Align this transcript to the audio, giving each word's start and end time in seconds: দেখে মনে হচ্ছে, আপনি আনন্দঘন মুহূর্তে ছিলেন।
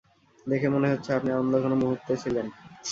দেখে 0.47 0.67
মনে 0.69 0.87
হচ্ছে, 0.91 1.09
আপনি 1.17 1.29
আনন্দঘন 1.31 1.73
মুহূর্তে 1.81 2.13
ছিলেন। 2.23 2.45